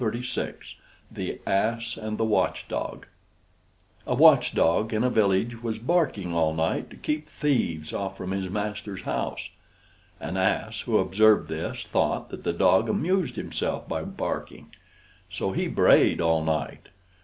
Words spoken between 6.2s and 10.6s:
all night to keep thieves off from his master's house. An